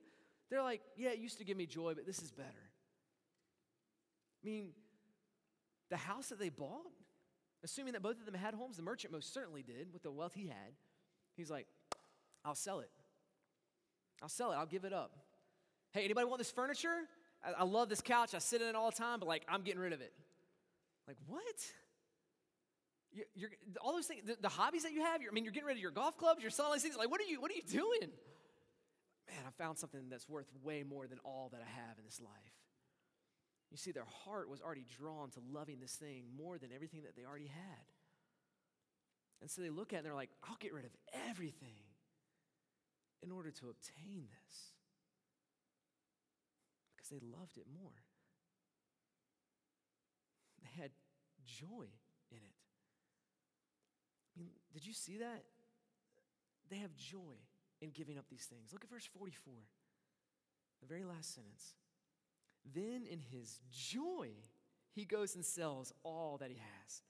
[0.49, 2.49] they're like, yeah, it used to give me joy, but this is better.
[4.43, 4.69] I mean,
[5.89, 6.85] the house that they bought,
[7.63, 10.33] assuming that both of them had homes, the merchant most certainly did with the wealth
[10.35, 10.73] he had.
[11.35, 11.65] He's like,
[12.45, 12.91] I'll sell it.
[14.21, 14.55] I'll sell it.
[14.55, 15.17] I'll give it up.
[15.93, 17.07] Hey, anybody want this furniture?
[17.45, 18.33] I, I love this couch.
[18.33, 20.11] I sit in it all the time, but like, I'm getting rid of it.
[21.07, 21.43] Like, what?
[23.11, 25.67] You're, you're all those things, the, the, hobbies that you have, I mean, you're getting
[25.67, 26.95] rid of your golf clubs, you're selling these things.
[26.97, 28.09] Like, what are you, what are you doing?
[29.29, 32.19] Man, I found something that's worth way more than all that I have in this
[32.19, 32.31] life.
[33.69, 37.15] You see, their heart was already drawn to loving this thing more than everything that
[37.15, 37.85] they already had.
[39.41, 40.91] And so they look at it and they're like, I'll get rid of
[41.29, 41.83] everything
[43.21, 44.72] in order to obtain this.
[47.13, 47.93] They loved it more.
[50.63, 50.89] They had
[51.45, 51.85] joy
[52.31, 52.57] in it.
[54.35, 55.43] I mean, did you see that?
[56.71, 57.37] They have joy
[57.81, 58.73] in giving up these things.
[58.73, 59.53] Look at verse 44,
[60.81, 61.75] the very last sentence.
[62.73, 64.29] Then in his joy,
[64.91, 67.03] he goes and sells all that he has.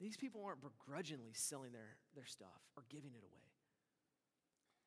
[0.00, 3.46] These people aren't begrudgingly selling their, their stuff or giving it away,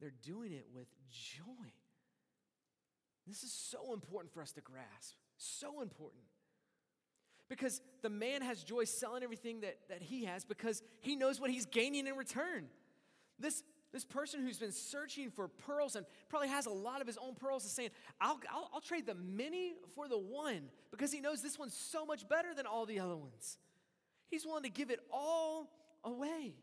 [0.02, 1.72] they're doing it with joy.
[3.28, 5.16] This is so important for us to grasp.
[5.38, 6.24] So important.
[7.50, 11.52] Because the man has joy selling everything that, that he has because he knows what
[11.52, 12.68] he's gaining in return.
[13.40, 17.18] This this person who's been searching for pearls and probably has a lot of his
[17.18, 17.90] own pearls is saying,
[18.22, 22.06] I'll, I'll, I'll trade the many for the one because he knows this one's so
[22.06, 23.58] much better than all the other ones.
[24.30, 25.70] He's willing to give it all
[26.06, 26.54] away.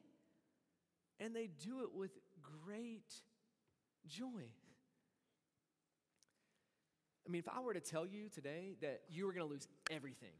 [1.21, 2.13] And they do it with
[2.65, 3.13] great
[4.07, 4.49] joy.
[7.29, 9.69] I mean, if I were to tell you today that you were going to lose
[9.91, 10.33] everything,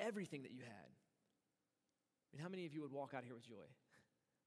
[0.00, 3.46] everything that you had, I mean, how many of you would walk out here with
[3.46, 3.70] joy?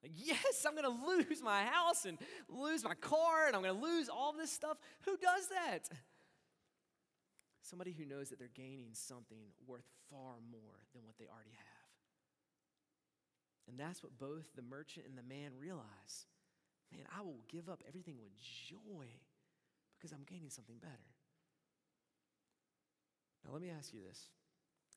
[0.03, 2.17] Like, yes, I'm going to lose my house and
[2.49, 4.77] lose my car and I'm going to lose all this stuff.
[5.05, 5.89] Who does that?
[7.61, 11.85] Somebody who knows that they're gaining something worth far more than what they already have.
[13.69, 16.27] And that's what both the merchant and the man realize.
[16.91, 19.07] Man, I will give up everything with joy
[20.05, 21.09] because I'm gaining something better.
[23.41, 24.29] Now, let me ask you this.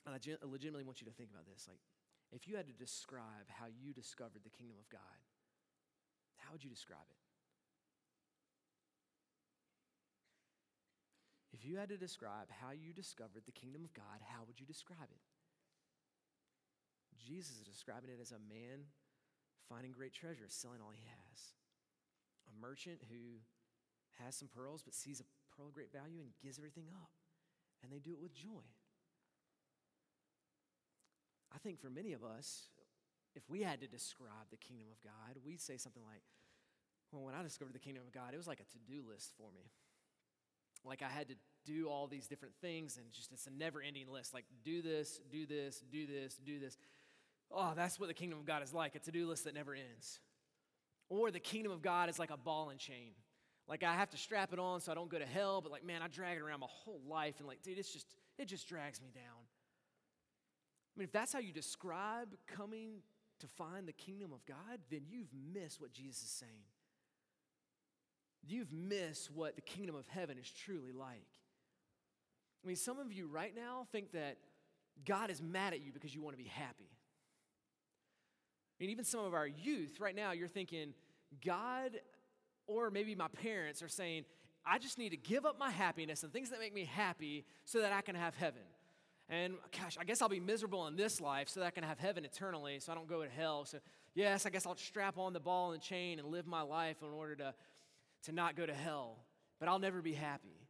[0.04, 1.64] And I legitimately want you to think about this.
[1.64, 1.80] Like,
[2.28, 5.16] if you had to describe how you discovered the kingdom of God,
[6.44, 7.16] how would you describe it?
[11.56, 14.68] If you had to describe how you discovered the kingdom of God, how would you
[14.68, 15.24] describe it?
[17.16, 18.92] Jesus is describing it as a man
[19.72, 21.56] finding great treasure, selling all he has.
[22.44, 23.40] A merchant who
[24.24, 25.24] has some pearls but sees a
[25.56, 27.10] pearl of great value and gives everything up.
[27.82, 28.66] And they do it with joy.
[31.54, 32.68] I think for many of us,
[33.34, 36.22] if we had to describe the kingdom of God, we'd say something like,
[37.12, 39.32] well, when I discovered the kingdom of God, it was like a to do list
[39.36, 39.70] for me.
[40.84, 44.10] Like I had to do all these different things, and just it's a never ending
[44.10, 44.34] list.
[44.34, 46.76] Like, do this, do this, do this, do this.
[47.50, 49.74] Oh, that's what the kingdom of God is like a to do list that never
[49.74, 50.20] ends.
[51.08, 53.12] Or the kingdom of God is like a ball and chain.
[53.68, 55.84] Like, I have to strap it on so I don't go to hell, but like,
[55.84, 58.06] man, I drag it around my whole life, and like, dude, it's just,
[58.38, 59.44] it just drags me down.
[60.96, 63.02] I mean, if that's how you describe coming
[63.40, 66.64] to find the kingdom of God, then you've missed what Jesus is saying.
[68.46, 71.28] You've missed what the kingdom of heaven is truly like.
[72.64, 74.38] I mean, some of you right now think that
[75.04, 76.88] God is mad at you because you want to be happy.
[78.80, 80.94] I mean, even some of our youth right now, you're thinking,
[81.44, 81.92] God,
[82.68, 84.24] or maybe my parents are saying,
[84.64, 87.80] I just need to give up my happiness and things that make me happy so
[87.80, 88.62] that I can have heaven.
[89.28, 91.98] And gosh, I guess I'll be miserable in this life so that I can have
[91.98, 93.64] heaven eternally, so I don't go to hell.
[93.64, 93.78] So
[94.18, 97.10] Yes, I guess I'll strap on the ball and chain and live my life in
[97.10, 97.54] order to,
[98.24, 99.18] to not go to hell,
[99.60, 100.66] but I'll never be happy.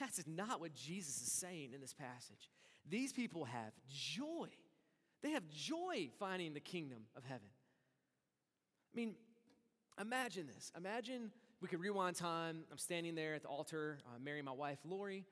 [0.00, 2.50] That's not what Jesus is saying in this passage.
[2.88, 4.48] These people have joy.
[5.22, 7.46] They have joy finding the kingdom of heaven.
[8.92, 9.14] I mean,
[10.00, 10.72] imagine this.
[10.76, 12.64] Imagine we could rewind time.
[12.70, 15.26] I'm standing there at the altar, uh, marrying my wife, Lori.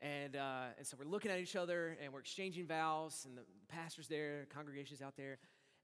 [0.00, 3.42] And, uh, and so we're looking at each other and we're exchanging vows, and the
[3.68, 5.38] pastor's there, congregation's out there.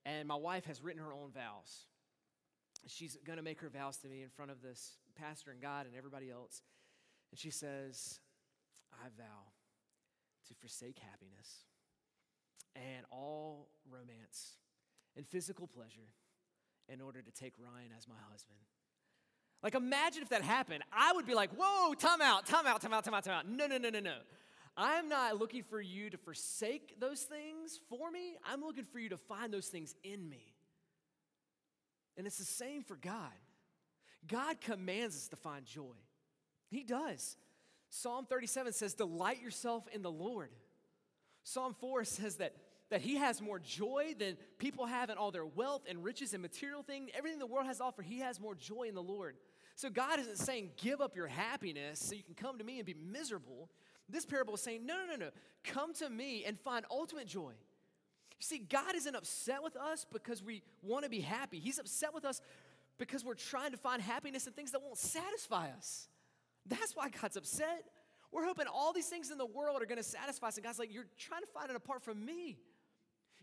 [0.07, 1.87] And my wife has written her own vows.
[2.87, 5.87] She's going to make her vows to me in front of this pastor and God
[5.87, 6.62] and everybody else.
[7.33, 8.20] And she says,
[8.92, 9.53] I vow
[10.48, 11.64] to forsake happiness
[12.77, 14.59] and all romance
[15.16, 16.11] and physical pleasure
[16.88, 18.58] in order to take Ryan as my husband.
[19.62, 20.84] Like, imagine if that happened.
[20.92, 23.48] I would be like, whoa, time out, time out, time out, time out, time out.
[23.48, 24.16] No, no, no, no, no.
[24.76, 28.36] I'm not looking for you to forsake those things for me.
[28.44, 30.52] I'm looking for you to find those things in me.
[32.16, 33.32] And it's the same for God.
[34.26, 35.96] God commands us to find joy.
[36.70, 37.36] He does.
[37.88, 40.50] Psalm 37 says, Delight yourself in the Lord.
[41.44, 42.54] Psalm 4 says that,
[42.94, 46.40] that He has more joy than people have in all their wealth and riches and
[46.40, 47.11] material things.
[47.12, 49.35] Everything the world has to offer, He has more joy in the Lord.
[49.74, 52.87] So God isn't saying, Give up your happiness so you can come to me and
[52.87, 53.68] be miserable.
[54.09, 55.30] This parable is saying, No, no, no, no.
[55.64, 57.50] Come to me and find ultimate joy.
[57.50, 61.59] You see, God isn't upset with us because we want to be happy.
[61.59, 62.40] He's upset with us
[62.96, 66.07] because we're trying to find happiness in things that won't satisfy us.
[66.64, 67.87] That's why God's upset.
[68.30, 70.57] We're hoping all these things in the world are going to satisfy us.
[70.59, 72.59] And God's like, You're trying to find it apart from me.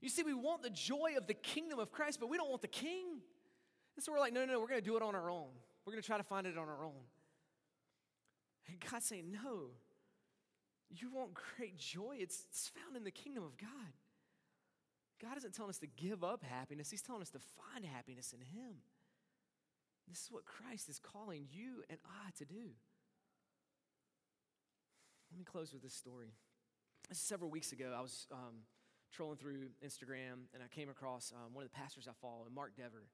[0.02, 2.62] You see, we want the joy of the kingdom of Christ, but we don't want
[2.62, 3.22] the king.
[3.96, 5.50] And so we're like, No, no, no, we're going to do it on our own.
[5.86, 7.04] We're going to try to find it on our own.
[8.68, 9.68] And God's saying, No,
[10.90, 12.18] you want great joy.
[12.20, 13.70] It's, it's found in the kingdom of God.
[15.22, 18.40] God isn't telling us to give up happiness, He's telling us to find happiness in
[18.40, 18.78] Him.
[20.10, 22.74] This is what Christ is calling you and I to do.
[25.32, 26.34] Let me close with this story.
[27.14, 28.64] Several weeks ago, I was um,
[29.12, 32.76] trolling through Instagram and I came across um, one of the pastors I follow, Mark
[32.76, 33.08] Dever.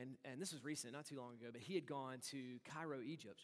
[0.00, 2.98] And, and this was recent, not too long ago, but he had gone to Cairo,
[3.04, 3.42] Egypt.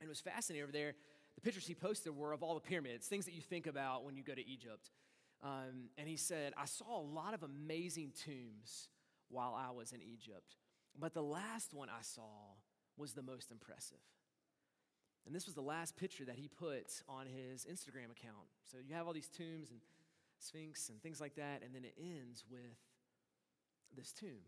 [0.00, 0.94] And it was fascinating over there.
[1.34, 4.16] The pictures he posted were of all the pyramids, things that you think about when
[4.16, 4.90] you go to Egypt.
[5.42, 8.88] Um, and he said, I saw a lot of amazing tombs
[9.28, 10.56] while I was in Egypt,
[10.98, 12.56] but the last one I saw
[12.96, 13.98] was the most impressive.
[15.26, 18.48] And this was the last picture that he put on his Instagram account.
[18.64, 19.80] So you have all these tombs and
[20.38, 22.76] sphinx and things like that, and then it ends with
[23.96, 24.42] this tomb.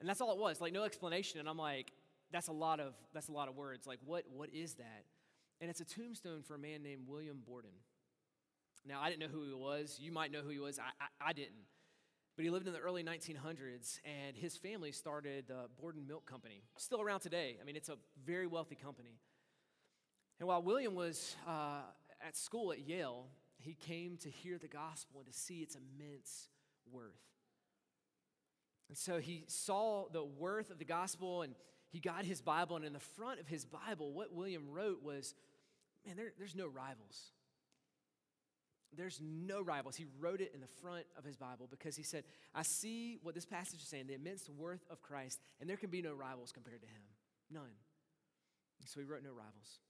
[0.00, 1.40] And that's all it was, like no explanation.
[1.40, 1.92] And I'm like,
[2.32, 3.86] that's a lot of that's a lot of words.
[3.86, 5.04] Like, what what is that?
[5.60, 7.70] And it's a tombstone for a man named William Borden.
[8.86, 9.98] Now, I didn't know who he was.
[10.00, 10.78] You might know who he was.
[10.78, 11.64] I, I, I didn't.
[12.36, 16.64] But he lived in the early 1900s, and his family started the Borden Milk Company.
[16.76, 17.56] Still around today.
[17.60, 19.20] I mean, it's a very wealthy company.
[20.40, 21.82] And while William was uh,
[22.20, 23.26] at school at Yale,
[23.64, 26.48] he came to hear the gospel and to see its immense
[26.92, 27.12] worth.
[28.88, 31.54] And so he saw the worth of the gospel and
[31.88, 32.76] he got his Bible.
[32.76, 35.34] And in the front of his Bible, what William wrote was
[36.06, 37.32] man, there, there's no rivals.
[38.94, 39.96] There's no rivals.
[39.96, 42.24] He wrote it in the front of his Bible because he said,
[42.54, 45.90] I see what this passage is saying, the immense worth of Christ, and there can
[45.90, 47.02] be no rivals compared to him.
[47.50, 47.72] None.
[48.84, 49.80] So he wrote no rivals.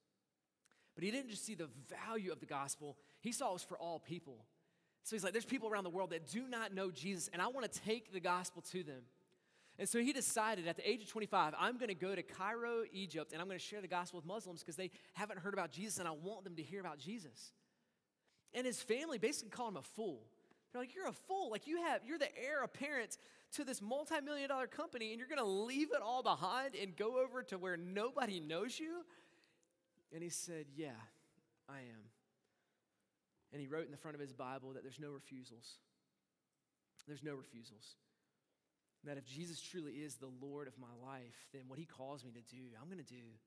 [0.94, 1.68] But he didn't just see the
[2.06, 4.44] value of the gospel, he saw it was for all people.
[5.02, 7.48] So he's like, there's people around the world that do not know Jesus, and I
[7.48, 9.00] want to take the gospel to them.
[9.78, 12.84] And so he decided at the age of 25, I'm going to go to Cairo,
[12.92, 15.72] Egypt, and I'm going to share the gospel with Muslims because they haven't heard about
[15.72, 17.52] Jesus, and I want them to hear about Jesus.
[18.52, 20.20] And his family basically called him a fool.
[20.72, 21.50] They're like, You're a fool.
[21.50, 23.16] Like, you have, you're the heir apparent
[23.54, 26.94] to this multi million dollar company, and you're going to leave it all behind and
[26.94, 29.02] go over to where nobody knows you?
[30.12, 31.00] And he said, Yeah,
[31.68, 32.13] I am.
[33.54, 35.78] And he wrote in the front of his Bible that there's no refusals.
[37.06, 37.94] There's no refusals.
[39.04, 42.32] That if Jesus truly is the Lord of my life, then what he calls me
[42.32, 43.38] to do, I'm going to do,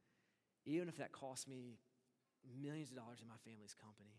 [0.65, 1.76] even if that costs me
[2.63, 4.15] millions of dollars in my family's company.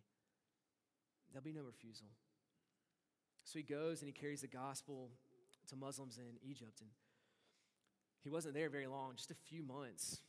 [1.32, 2.08] There'll be no refusal.
[3.44, 5.08] So he goes and he carries the gospel
[5.68, 6.82] to Muslims in Egypt.
[6.82, 6.90] And
[8.22, 10.20] he wasn't there very long, just a few months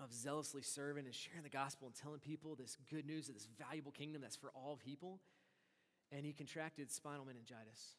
[0.00, 3.48] of zealously serving and sharing the gospel and telling people this good news of this
[3.58, 5.20] valuable kingdom that's for all people.
[6.10, 7.96] And he contracted spinal meningitis.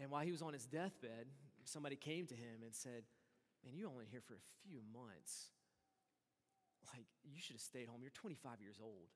[0.00, 1.26] And while he was on his deathbed,
[1.64, 3.04] somebody came to him and said,
[3.64, 5.54] Man, you're only here for a few months.
[6.90, 8.02] Like, you should have stayed home.
[8.02, 9.06] You're 25 years old.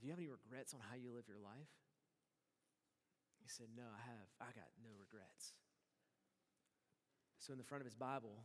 [0.00, 1.70] Do you have any regrets on how you live your life?
[3.38, 4.28] He said, No, I have.
[4.42, 5.54] I got no regrets.
[7.38, 8.42] So, in the front of his Bible,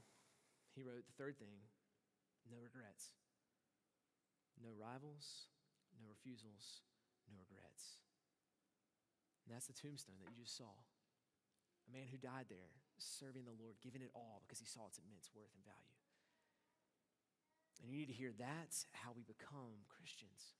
[0.76, 1.62] he wrote the third thing
[2.50, 3.14] no regrets.
[4.60, 5.50] No rivals,
[5.98, 6.86] no refusals,
[7.26, 7.98] no regrets.
[9.46, 10.70] And that's the tombstone that you just saw.
[10.70, 15.02] A man who died there, serving the Lord, giving it all because he saw its
[15.02, 15.98] immense worth and value.
[17.82, 20.54] And you need to hear that's how we become Christians.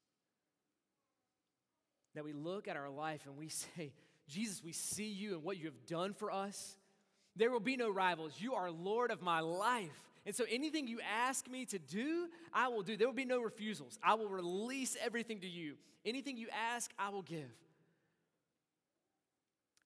[2.16, 3.94] That we look at our life and we say,
[4.28, 6.78] Jesus, we see you and what you have done for us.
[7.36, 8.34] There will be no rivals.
[8.40, 9.90] You are Lord of my life.
[10.26, 12.96] And so anything you ask me to do, I will do.
[12.96, 13.98] There will be no refusals.
[14.04, 15.76] I will release everything to you.
[16.06, 17.50] Anything you ask, I will give.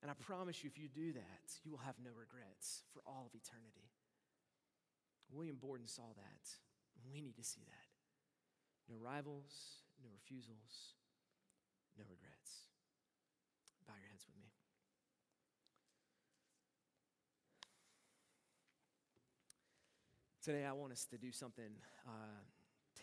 [0.01, 3.25] And I promise you, if you do that, you will have no regrets for all
[3.25, 3.89] of eternity.
[5.31, 6.45] William Borden saw that.
[7.11, 7.89] We need to see that.
[8.89, 10.93] No rivals, no refusals,
[11.97, 12.69] no regrets.
[13.87, 14.54] Bow your heads with me.
[20.45, 21.71] Today, I want us to do something
[22.05, 22.11] uh,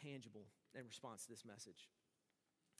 [0.00, 0.46] tangible
[0.78, 1.88] in response to this message.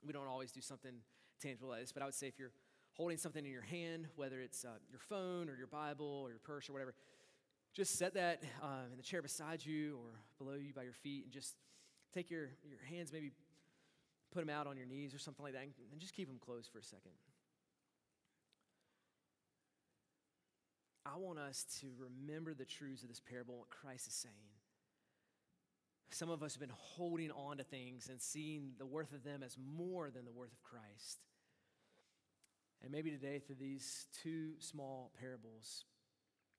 [0.07, 0.93] We don't always do something
[1.41, 2.53] tangible like this, but I would say if you're
[2.93, 6.39] holding something in your hand, whether it's uh, your phone or your Bible or your
[6.39, 6.95] purse or whatever,
[7.75, 11.25] just set that um, in the chair beside you or below you by your feet
[11.25, 11.57] and just
[12.15, 13.33] take your, your hands, maybe
[14.33, 16.71] put them out on your knees or something like that, and just keep them closed
[16.71, 17.11] for a second.
[21.05, 24.35] I want us to remember the truths of this parable, what Christ is saying.
[26.11, 29.43] Some of us have been holding on to things and seeing the worth of them
[29.43, 31.19] as more than the worth of Christ.
[32.83, 35.85] And maybe today, through these two small parables,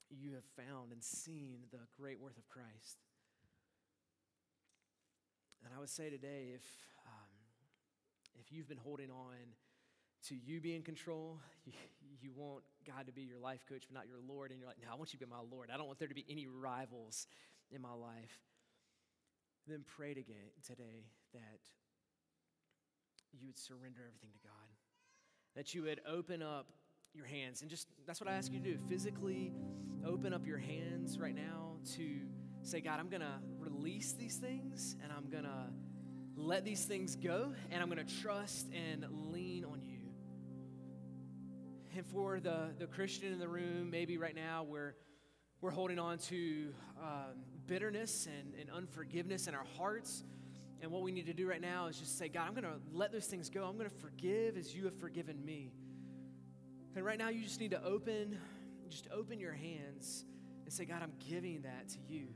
[0.09, 2.97] you have found and seen the great worth of Christ.
[5.63, 6.65] And I would say today, if,
[7.05, 7.29] um,
[8.39, 9.35] if you've been holding on
[10.29, 11.73] to you be in control, you,
[12.21, 14.81] you want God to be your life coach, but not your Lord, and you're like,
[14.81, 15.69] no, I want you to be my Lord.
[15.73, 17.27] I don't want there to be any rivals
[17.71, 18.39] in my life.
[19.67, 21.59] Then pray today, today that
[23.31, 24.69] you would surrender everything to God,
[25.55, 26.67] that you would open up
[27.13, 27.61] your hands.
[27.61, 29.53] And just that's what I ask you to do physically
[30.05, 32.19] open up your hands right now to
[32.63, 35.67] say, God, I'm going to release these things and I'm going to
[36.35, 39.92] let these things go and I'm going to trust and lean on you.
[41.95, 44.95] And for the, the Christian in the room, maybe right now we're,
[45.61, 47.35] we're holding on to um,
[47.67, 50.23] bitterness and, and unforgiveness in our hearts.
[50.81, 52.79] And what we need to do right now is just say, God, I'm going to
[52.91, 53.65] let those things go.
[53.65, 55.71] I'm going to forgive as you have forgiven me.
[56.95, 58.39] And right now, you just need to open,
[58.89, 60.25] just open your hands
[60.63, 62.27] and say, God, I'm giving that to you.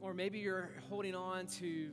[0.00, 1.90] Or maybe you're holding on to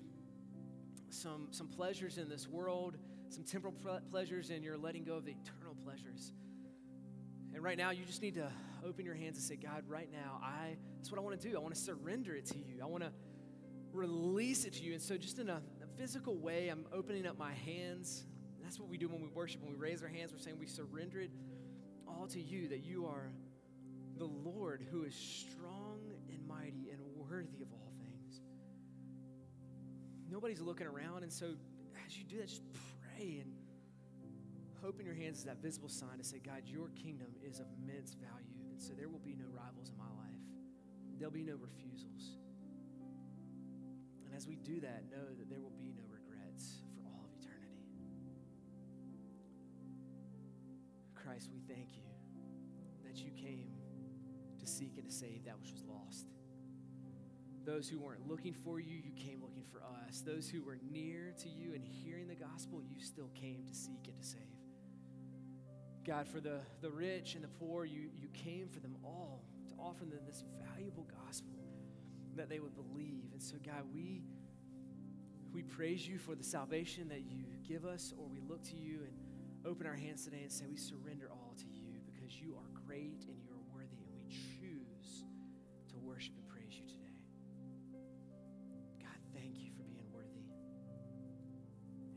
[1.10, 2.98] some, some pleasures in this world,
[3.30, 3.74] some temporal
[4.10, 6.34] pleasures, and you're letting go of the eternal pleasures.
[7.54, 8.52] And right now, you just need to
[8.86, 11.56] open your hands and say, God, right now, I that's what I want to do.
[11.56, 12.82] I want to surrender it to you.
[12.82, 13.12] I want to
[13.92, 14.94] release it to you.
[14.94, 18.26] And so, just in a, a physical way, I'm opening up my hands
[18.74, 19.62] that's what we do when we worship.
[19.62, 21.32] When we raise our hands, we're saying we surrender it
[22.08, 23.32] all to you, that you are
[24.18, 26.00] the Lord who is strong
[26.30, 28.42] and mighty and worthy of all things.
[30.30, 31.54] Nobody's looking around, and so
[32.06, 32.64] as you do that, just
[33.16, 33.54] pray and
[34.86, 38.14] open your hands is that visible sign to say, God, your kingdom is of immense
[38.14, 40.44] value, and so there will be no rivals in my life.
[41.18, 42.38] There'll be no refusals.
[44.26, 46.82] And as we do that, know that there will be no regrets.
[46.96, 47.86] For all of eternity.
[51.16, 52.04] Christ, we thank you
[53.06, 53.70] that you came
[54.60, 56.28] to seek and to save that which was lost.
[57.66, 60.22] Those who weren't looking for you, you came looking for us.
[60.22, 64.08] Those who were near to you and hearing the gospel, you still came to seek
[64.08, 64.62] and to save.
[66.06, 69.76] God, for the, the rich and the poor, you, you came for them all to
[69.80, 71.54] offer them this valuable gospel
[72.36, 73.32] that they would believe.
[73.32, 74.22] And so, God, we,
[75.54, 78.99] we praise you for the salvation that you give us, or we look to you
[79.06, 79.14] and
[79.66, 83.24] open our hands today and say, We surrender all to you because you are great
[83.28, 85.24] and you are worthy, and we choose
[85.89, 87.16] to worship and praise you today.
[88.99, 90.51] God, thank you for being worthy.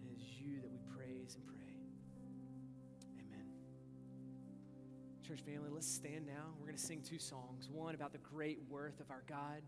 [0.03, 1.76] And it is you that we praise and pray.
[5.27, 6.55] Church family, let's stand now.
[6.57, 9.61] We're going to sing two songs one about the great worth of our God,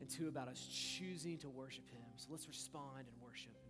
[0.00, 2.04] and two about us choosing to worship Him.
[2.14, 3.65] So let's respond and worship.